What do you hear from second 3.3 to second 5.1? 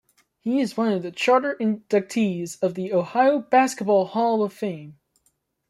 Basketball Hall of Fame.